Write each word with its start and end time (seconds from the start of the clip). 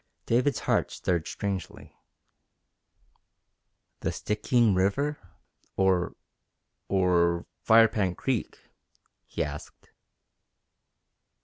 David's 0.25 0.61
heart 0.61 0.89
stirred 0.89 1.27
strangely. 1.27 1.95
"The 3.99 4.11
Stikine 4.11 4.73
River, 4.73 5.19
or 5.77 6.15
or 6.87 7.45
Firepan 7.63 8.15
Creek?" 8.15 8.59
he 9.27 9.43
asked. 9.43 9.91